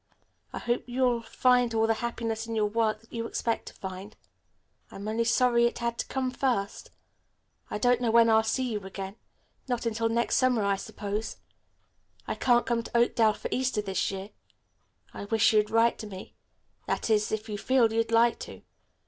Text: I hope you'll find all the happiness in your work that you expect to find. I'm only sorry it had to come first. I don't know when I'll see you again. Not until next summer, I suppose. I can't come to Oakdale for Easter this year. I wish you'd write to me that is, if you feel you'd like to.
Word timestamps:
I 0.51 0.57
hope 0.57 0.85
you'll 0.87 1.21
find 1.21 1.75
all 1.75 1.85
the 1.85 1.93
happiness 2.01 2.47
in 2.47 2.55
your 2.55 2.65
work 2.65 3.01
that 3.01 3.13
you 3.13 3.27
expect 3.27 3.67
to 3.67 3.75
find. 3.75 4.15
I'm 4.89 5.07
only 5.07 5.25
sorry 5.25 5.65
it 5.65 5.77
had 5.77 5.99
to 5.99 6.07
come 6.07 6.31
first. 6.31 6.89
I 7.69 7.77
don't 7.77 8.01
know 8.01 8.09
when 8.09 8.27
I'll 8.27 8.41
see 8.41 8.71
you 8.73 8.79
again. 8.79 9.15
Not 9.67 9.85
until 9.85 10.09
next 10.09 10.37
summer, 10.37 10.63
I 10.65 10.75
suppose. 10.77 11.37
I 12.25 12.33
can't 12.33 12.65
come 12.65 12.81
to 12.81 12.97
Oakdale 12.97 13.33
for 13.33 13.47
Easter 13.51 13.83
this 13.83 14.09
year. 14.09 14.31
I 15.13 15.25
wish 15.25 15.53
you'd 15.53 15.69
write 15.69 15.99
to 15.99 16.07
me 16.07 16.33
that 16.87 17.11
is, 17.11 17.31
if 17.31 17.47
you 17.47 17.59
feel 17.59 17.93
you'd 17.93 18.09
like 18.09 18.39
to. 18.39 18.63